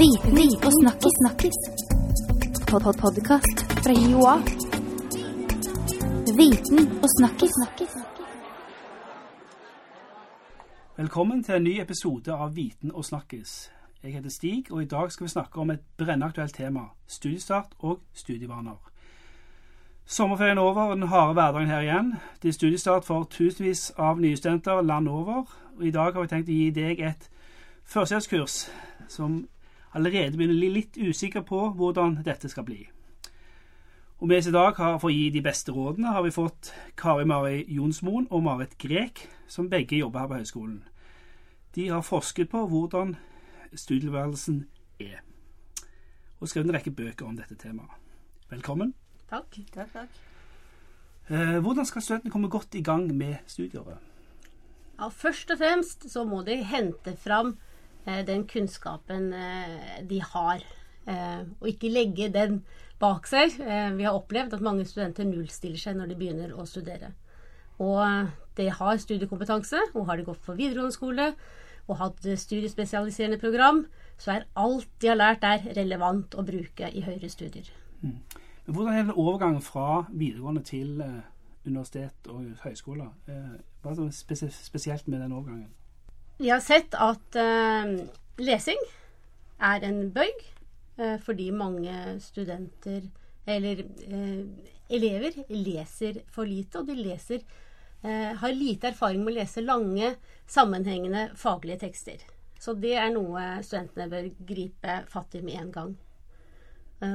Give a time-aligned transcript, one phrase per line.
[0.00, 1.14] Viten og snakkis.
[1.20, 1.58] snakkis.
[2.70, 4.34] -pod Podkast fra Joa.
[6.38, 7.50] Viten og snakkis.
[7.58, 7.92] snakkis.
[10.96, 13.70] Velkommen til en ny episode av Viten og snakkis.
[14.02, 16.80] Jeg heter Stig, og i dag skal vi snakke om et brennaktuelt tema.
[17.06, 18.90] Studiestart og studievaner.
[20.06, 22.14] Sommerferien er over, og den harde hverdagen her igjen.
[22.42, 25.44] Det er studiestart for tusenvis av nye studenter land over.
[25.76, 27.30] Og i dag har vi tenkt å gi deg et
[27.84, 28.70] førstehjelpskurs
[29.08, 29.48] som
[29.96, 32.84] allerede begynner å bli litt usikker på hvordan dette skal bli.
[34.20, 36.74] Og med oss i dag har, for å gi de beste rådene har vi fått
[37.00, 40.82] Kari Mari Jonsmoen og Marit Grek, som begge jobber her på høyskolen.
[41.74, 43.14] De har forsket på hvordan
[43.72, 44.66] studietilværelsen
[45.00, 45.22] er,
[46.40, 47.96] og skrevet en rekke bøker om dette temaet.
[48.50, 48.92] Velkommen.
[49.30, 49.56] Takk.
[49.72, 50.20] takk, takk.
[51.30, 54.02] Eh, hvordan skal studentene komme godt i gang med studieåret?
[54.98, 57.54] Ja, først og fremst så må de hente fram
[58.26, 60.62] den kunnskapen eh, de har,
[61.06, 62.62] eh, og ikke legge den
[63.00, 63.56] bak seg.
[63.60, 67.12] Eh, vi har opplevd at mange studenter nullstiller seg når de begynner å studere.
[67.80, 71.32] Og eh, de har studiekompetanse, og har de gått på videregående skole
[71.90, 73.84] og hatt studiespesialiserende program,
[74.20, 77.70] så er alt de har lært der, relevant å bruke i høyere studier.
[78.04, 78.20] Men
[78.76, 81.20] hvordan er det overgangen fra videregående til eh,
[81.66, 83.10] universitet og høyskoler?
[83.26, 85.70] Eh, hva er det spesielt med den overgangen?
[86.40, 87.90] Vi har sett at uh,
[88.40, 88.78] lesing
[89.60, 90.38] er en bøyg,
[90.96, 91.92] uh, fordi mange
[92.24, 93.04] studenter,
[93.44, 94.46] eller uh,
[94.88, 97.44] elever, leser for lite, og de leser,
[98.00, 100.14] har lite erfaring med å lese lange,
[100.48, 102.22] sammenhengende faglige tekster.
[102.56, 105.90] Så det er noe studentene bør gripe fatt i med en gang.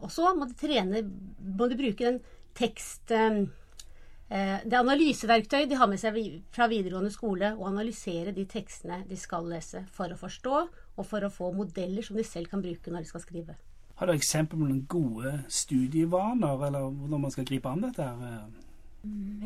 [0.00, 1.02] Og så må de trene,
[1.44, 2.22] må de bruke den
[2.56, 3.12] tekst...
[3.12, 3.59] eh, Eh,
[4.30, 6.14] Det analyseverktøy de har med seg
[6.54, 11.26] fra videregående skole, å analysere de tekstene de skal lese, for å forstå og for
[11.26, 13.56] å få modeller som de selv kan bruke når de skal skrive.
[13.98, 18.06] Har du eksempel på noen gode studievaner, eller hvordan man skal gripe an dette?
[18.06, 18.46] her?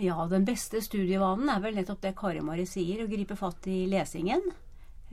[0.02, 3.84] Ja, den beste studievanen er vel nettopp det Kari Mari sier, å gripe fatt i
[3.90, 4.44] lesingen.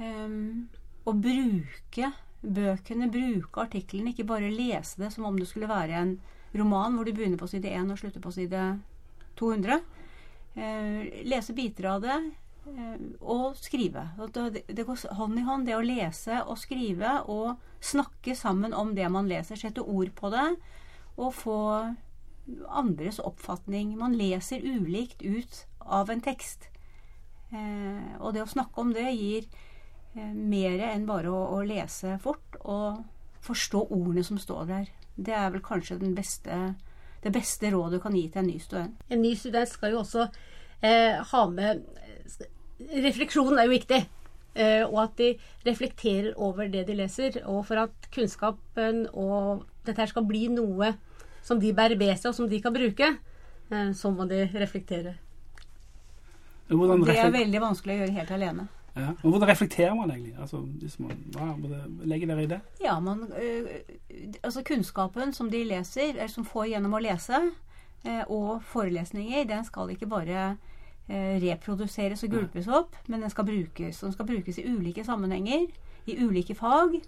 [0.01, 0.67] Um,
[1.05, 6.15] og bruke bøkene, bruke artiklene, ikke bare lese det som om det skulle være en
[6.57, 8.63] roman hvor du begynner på side 1 og slutter på side
[9.39, 9.81] 200.
[10.53, 12.17] Eh, lese biter av det,
[12.67, 14.09] eh, og skrive.
[14.67, 19.07] Det, går hånd i hånd, det å lese og skrive og snakke sammen om det
[19.09, 19.55] man leser.
[19.55, 20.47] Sette ord på det,
[21.17, 21.59] og få
[22.67, 23.95] andres oppfatning.
[23.97, 26.67] Man leser ulikt ut av en tekst.
[27.51, 29.47] Eh, og det å snakke om det gir
[30.11, 33.03] mer enn bare å, å lese fort og
[33.45, 34.89] forstå ordene som står der.
[35.15, 36.75] Det er vel kanskje den beste,
[37.23, 39.03] det beste rådet du kan gi til en ny student.
[39.09, 40.27] En ny student skal jo også
[40.81, 41.83] eh, ha med
[42.81, 43.99] Refleksjon er jo viktig.
[44.57, 45.27] Eh, og at de
[45.67, 47.37] reflekterer over det de leser.
[47.45, 50.95] Og for at kunnskapen og dette her skal bli noe
[51.45, 53.13] som de bærer med seg, og som de kan bruke,
[53.71, 55.15] eh, så må de reflektere.
[56.71, 58.67] Det er veldig vanskelig å gjøre helt alene.
[58.95, 59.13] Ja.
[59.21, 60.33] Men hvordan reflekterer man egentlig?
[60.39, 61.53] Altså, hvis man, hva
[62.11, 62.59] legger dere i det?
[62.83, 63.69] Ja, man, øh,
[64.43, 67.39] altså kunnskapen som de leser, eller som får gjennom å lese,
[68.03, 70.43] eh, og forelesninger, den skal ikke bare
[71.07, 74.03] eh, reproduseres og gulpes opp, men den skal brukes.
[74.03, 75.69] Den skal brukes i ulike sammenhenger,
[76.05, 76.99] i ulike fag.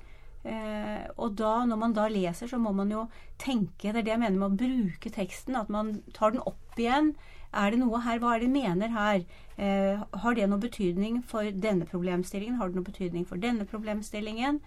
[0.43, 3.05] Eh, og da, når man da leser, så må man jo
[3.39, 6.79] tenke, det er det jeg mener med å bruke teksten, at man tar den opp
[6.79, 7.13] igjen.
[7.53, 9.25] Er det noe her, hva er det de mener her?
[9.61, 12.57] Eh, har det noe betydning for denne problemstillingen?
[12.57, 14.59] Har det noe betydning for denne problemstillingen?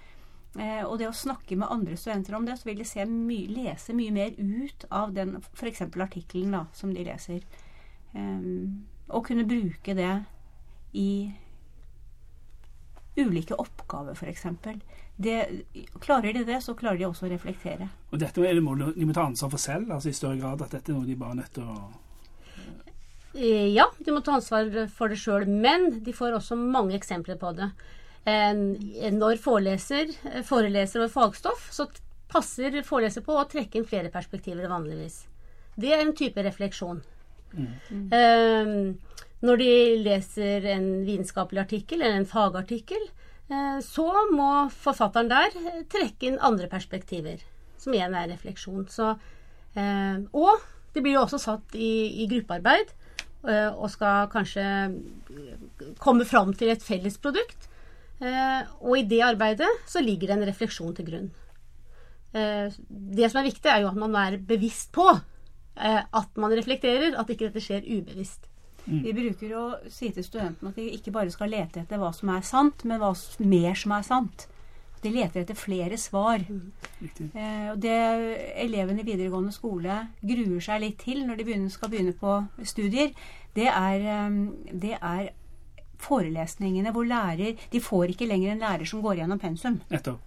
[0.56, 3.96] Eh, og det å snakke med andre studenter om det, så vil de my lese
[3.96, 5.82] mye mer ut av den f.eks.
[5.82, 7.42] artikkelen som de leser.
[8.14, 8.46] Eh,
[9.08, 10.14] og kunne bruke det
[10.96, 11.10] i
[13.16, 14.46] ulike oppgaver, f.eks.
[16.00, 17.88] Klarer de det, så klarer de også å reflektere.
[18.12, 20.76] Og dette det må, de må ta ansvar for selv, altså i større grad at
[20.76, 21.78] dette er noe de bare er nødt til å
[23.36, 27.52] Ja, de må ta ansvar for det sjøl, men de får også mange eksempler på
[27.56, 27.70] det.
[28.26, 28.52] Eh,
[29.12, 31.86] Når foreleser, eh, foreleser over fagstoff, så
[32.28, 35.26] passer foreleser på å trekke inn flere perspektiver vanligvis.
[35.78, 37.02] Det er en type refleksjon.
[37.56, 38.92] Eh,
[39.42, 39.72] Når de
[40.02, 43.02] leser en vitenskapelig artikkel eller en fagartikkel,
[43.50, 47.42] eh, så må forfatteren der eh, trekke inn andre perspektiver,
[47.78, 48.88] som igjen er refleksjon.
[48.88, 49.18] Så,
[49.76, 50.64] eh, og
[50.94, 53.05] det blir jo også satt i, i gruppearbeid eh,
[53.46, 57.68] og skal kanskje eh, komme fram til et felles produkt.
[58.16, 61.30] Eh, og i det arbeidet så ligger det en refleksjon til grunn.
[62.32, 66.54] Eh, det som er viktig, er jo at man er bevisst på eh, at man
[66.56, 68.48] reflekterer, at ikke dette skjer ubevisst.
[68.86, 72.30] Vi bruker å si til studentene at de ikke bare skal lete etter hva som
[72.30, 73.10] er sant, men hva
[73.42, 74.46] mer som er sant.
[75.06, 76.42] De leter etter flere svar.
[77.00, 77.28] Riktig.
[77.38, 77.96] Eh, og det
[78.66, 82.36] elevene i videregående skole gruer seg litt til når de begynner, skal begynne på
[82.66, 83.12] studier,
[83.54, 84.38] det er, eh,
[84.72, 85.28] det er
[86.02, 89.78] forelesningene hvor lærer De får ikke lenger en lærer som går gjennom pensum.
[89.86, 90.18] Og det er sånn.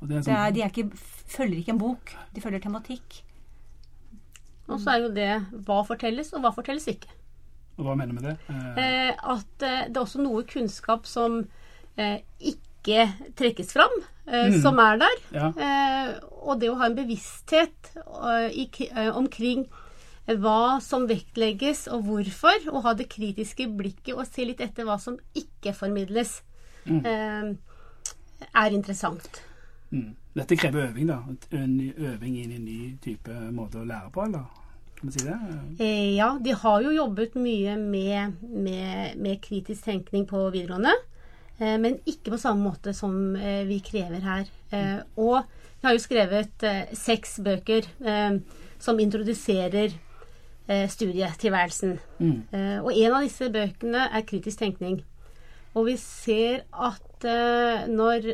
[0.00, 0.90] Det er, sånn, de er ikke,
[1.38, 3.22] følger ikke en bok, de følger tematikk.
[4.66, 5.30] Og så er jo det
[5.64, 7.08] hva fortelles, og hva fortelles ikke.
[7.78, 8.36] og hva mener du med det?
[8.50, 11.38] Eh, Eh, at eh, det er også noe kunnskap som
[11.96, 12.65] eh, ikke
[13.36, 13.90] trekkes fram,
[14.26, 14.60] eh, Mm.
[14.62, 15.16] som er der.
[15.32, 15.48] ja.
[15.56, 16.14] Eh,
[16.46, 18.70] og det å ha en bevissthet eh, i,
[19.10, 19.66] omkring
[20.26, 24.98] hva som vektlegges og hvorfor, og ha det kritiske blikket og se litt etter hva
[24.98, 26.42] som ikke formidles,
[26.84, 27.04] mm.
[28.54, 29.42] er interessant.
[29.90, 30.16] Mm.
[30.34, 31.20] Dette krever øving, da.
[31.52, 34.44] En øving inn i en ny type måte å lære på, eller?
[34.96, 35.36] Kan man si det?
[35.78, 40.92] Eh, ja, de har jo jobbet mye med, med, med kritisk tenkning på videregående.
[41.58, 44.48] Eh, men ikke på samme måte som eh, vi krever her.
[44.76, 45.46] Eh, og
[45.80, 46.64] vi har jo skrevet
[46.96, 47.86] seks bøker
[48.82, 49.92] som introduserer
[50.66, 51.92] studietilværelsen.
[52.18, 52.38] Mm.
[52.82, 54.96] Og en av disse bøkene er kritisk tenkning.
[55.76, 57.26] Og vi ser at
[57.92, 58.26] når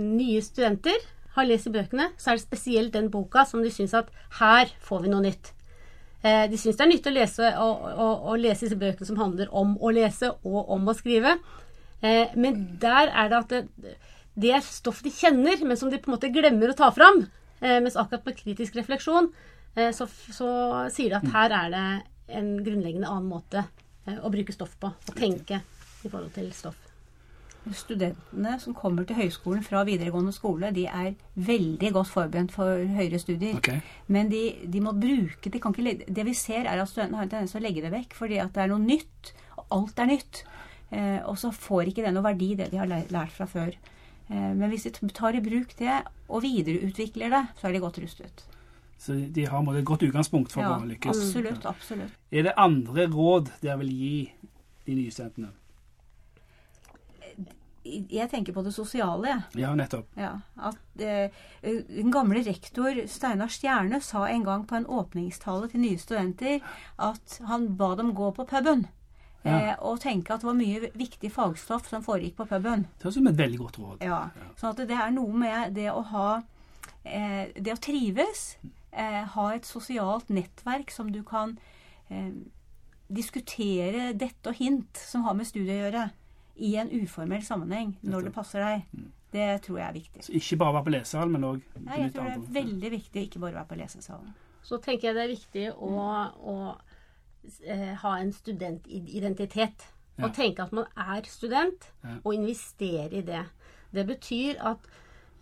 [0.00, 1.02] nye studenter
[1.34, 5.04] har lest bøkene, så er det spesielt den boka som de syns at her får
[5.04, 5.50] vi noe nytt.
[6.22, 9.52] De syns det er nyttig å lese, å, å, å lese disse bøkene som handler
[9.52, 11.36] om å lese og om å skrive.
[12.04, 13.94] Eh, men der er det at det,
[14.36, 17.24] det er stoff de kjenner, men som de på en måte glemmer å ta fram.
[17.60, 19.30] Eh, mens akkurat med kritisk refleksjon
[19.78, 20.48] eh, så, så
[20.92, 21.84] sier de at her er det
[22.34, 24.90] en grunnleggende annen måte eh, å bruke stoff på.
[24.92, 25.62] Å tenke
[26.04, 26.76] i forhold til stoff.
[27.72, 31.14] Studentene som kommer til høyskolen fra videregående skole, de er
[31.46, 33.56] veldig godt forberedt for høyere studier.
[33.56, 33.80] Okay.
[34.12, 37.22] Men de, de må bruke de kan ikke, legge- Det vi ser, er at studentene
[37.22, 39.32] har en tendens til å legge det vekk fordi at det er noe nytt.
[39.56, 40.42] Og alt er nytt.
[40.92, 43.72] Eh, og så får ikke det noe verdi, det de har lært fra før.
[44.30, 47.98] Eh, men hvis de tar i bruk det og videreutvikler det, så er de godt
[48.04, 48.44] rustet.
[48.98, 51.10] Så de har et godt utgangspunkt for Ja, å lykkes.
[51.18, 51.66] absolutt.
[51.66, 52.12] Absolutt.
[52.32, 54.32] Er det andre råd dere vil gi
[54.86, 55.50] de nye studentene?
[57.84, 59.42] Jeg tenker på det sosiale.
[59.60, 60.06] Ja, nettopp.
[60.16, 61.28] Ja, at eh,
[61.60, 66.62] Den gamle rektor Steinar Stjerne sa en gang på en åpningstale til nye studenter
[66.96, 68.86] at han ba dem gå på puben.
[69.44, 69.56] Ja.
[69.58, 72.86] Eh, og tenke at det var mye viktig fagstoff som foregikk på puben.
[73.00, 74.04] Det er som et veldig godt råd.
[74.06, 74.22] Ja,
[74.56, 76.28] Sånn at det er noe med det å ha
[77.04, 78.56] eh, Det å trives,
[78.92, 81.58] eh, ha et sosialt nettverk som du kan
[82.08, 82.32] eh,
[83.12, 86.06] diskutere dette og hint som har med studiet å gjøre,
[86.54, 89.04] i en uformell sammenheng når det passer deg.
[89.34, 90.20] Det tror jeg er viktig.
[90.22, 93.24] Så ikke bare være på lesesalen, men òg Nei, jeg tror det er veldig viktig
[93.26, 94.34] ikke bare være på lesesalen.
[94.64, 95.90] Så tenker jeg det er viktig å,
[96.54, 96.54] å
[98.02, 99.84] ha en studentidentitet.
[100.18, 100.26] Ja.
[100.28, 102.16] Og tenke at man er student, Ja.
[102.24, 103.44] og investere i det.
[103.94, 104.78] Det betyr at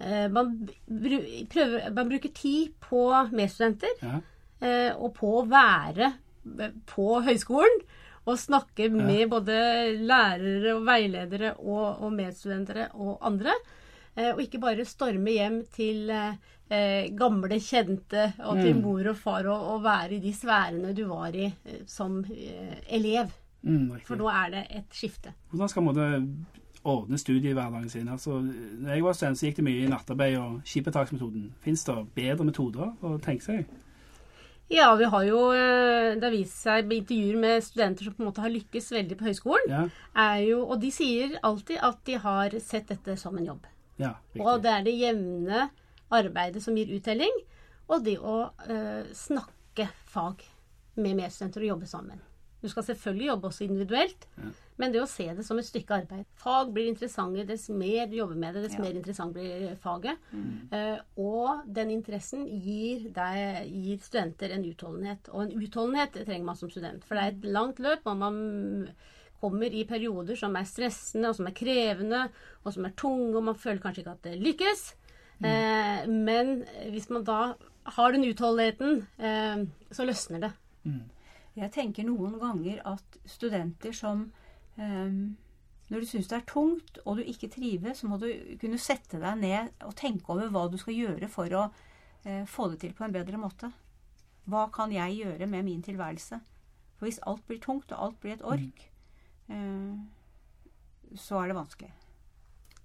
[0.00, 1.18] eh, man, br
[1.52, 3.02] prøver, man bruker tid på
[3.32, 4.20] medstudenter, Ja.
[4.62, 6.12] eh, og på å være
[6.60, 7.82] eh, på høyskolen.
[8.24, 13.50] Og snakke med både lærere og veiledere og, og medstudenter og andre.
[14.16, 18.82] Eh, og ikke bare storme hjem til eh, gamle kjente og til Mm.
[18.84, 22.18] mor og far og, og være i de sfærene du var i eh, som
[22.88, 23.30] elev.
[23.62, 24.00] Mm.
[24.04, 25.32] For nå er det et skifte.
[25.50, 26.36] Hvordan skal man
[26.84, 28.08] ordne studiehverdagen sin?
[28.08, 31.52] Altså, når jeg var student, så gikk det mye i nattarbeid og skippertaksmetoden.
[31.62, 33.64] Fins det bedre metoder å tenke seg?
[34.72, 38.28] Ja, vi har jo Det har vist seg i intervjuer med studenter som på en
[38.30, 39.68] måte har lykkes veldig på høyskolen.
[39.70, 39.82] Ja,
[40.16, 43.66] Er jo, og de sier alltid at de har sett dette som en jobb.
[44.02, 45.68] Ja Og det er det jevne
[46.12, 47.32] arbeidet som gir uttelling,
[47.88, 50.44] og det å eh, snakke fag
[51.00, 52.20] med medstudenter og jobbe sammen.
[52.62, 54.26] Du skal selvfølgelig jobbe også individuelt,
[54.78, 56.28] men det å se det som et stykke arbeid.
[56.38, 58.84] Fag blir interessante, dess mer du jobber med det, dess Ja.
[58.84, 60.20] mer interessant blir faget.
[60.70, 65.28] Eh, og den interessen gir, deg, gir studenter en utholdenhet.
[65.32, 68.88] Og en utholdenhet trenger man som student, for det er et langt løp, og man
[69.42, 72.22] kommer i perioder som er stressende, og som er krevende,
[72.62, 74.84] og som er tunge, og man føler kanskje ikke at det lykkes.
[75.42, 76.60] Eh, men
[76.94, 77.54] hvis man da
[77.96, 80.52] har den utholdenheten, eh, så løsner det.
[81.58, 84.28] Jeg tenker noen ganger at studenter som
[84.78, 85.10] eh,
[85.92, 88.30] Når du syns det er tungt, og du ikke trives, så må du
[88.62, 91.66] kunne sette deg ned og tenke over hva du skal gjøre for å
[92.48, 93.68] få det til på en bedre måte.
[94.48, 96.38] Hva kan jeg gjøre med min tilværelse?
[96.96, 98.91] For hvis alt blir tungt, og alt blir et ork, eh,
[99.48, 101.90] så er det vanskelig.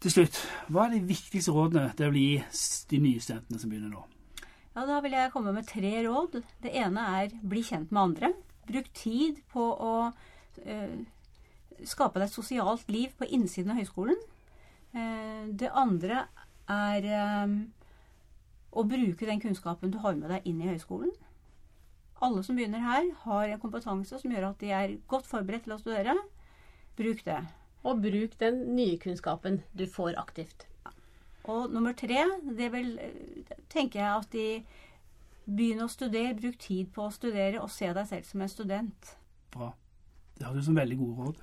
[0.03, 0.37] Til slutt,
[0.69, 4.03] hva er de viktigste rådene det vil gi de nye studentene som begynner nå?
[4.75, 6.43] Ja, Da vil jeg komme med tre råd.
[6.61, 8.33] Det ene er bli kjent med andre.
[8.67, 9.93] Bruk tid på å
[10.61, 10.99] eh,
[11.81, 14.19] skape deg et sosialt liv på innsiden av høyskolen.
[14.93, 16.27] Eh, det andre
[16.69, 17.57] er eh,
[18.69, 21.09] å bruke den kunnskapen du har med deg inn i høyskolen.
[22.21, 25.73] Alle som begynner her, har en kompetanse som gjør at de er godt forberedt til
[25.73, 26.13] å studere.
[26.97, 27.39] Bruk det.
[27.87, 30.67] Og bruk den nye kunnskapen du får aktivt.
[31.47, 32.25] Og nummer tre,
[32.57, 32.97] det vil,
[33.69, 34.47] tenker jeg at de
[35.47, 36.35] begynner å studere.
[36.35, 39.13] Bruk tid på å studere, og se deg selv som en student.
[39.53, 39.71] Bra.
[40.37, 41.39] Det høres ut som veldig gode råd.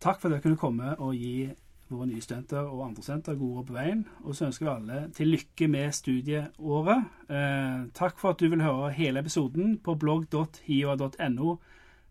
[0.00, 1.50] Takk for at dere kunne komme og gi
[1.90, 4.02] våre nye studenter og andre studenter gode råd på veien.
[4.24, 7.08] Og så ønsker vi alle til lykke med studieåret.
[7.28, 11.56] Eh, takk for at du vil høre hele episoden på blogg.hioa.no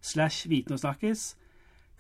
[0.02, 1.30] slash viten og snakkes.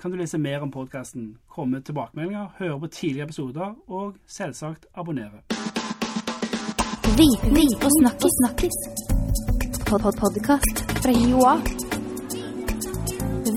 [0.01, 5.41] Kan du lese mer om podkasten, komme tilbakemeldinger, høre på tidligere episoder og selvsagt abonnere.
[7.19, 8.35] Viten og snakkis.
[8.39, 8.77] snakkis.
[9.89, 11.55] Pod -pod Podkast fra Joa.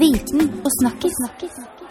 [0.02, 1.14] Viten og snakkis.
[1.20, 1.81] snakkis.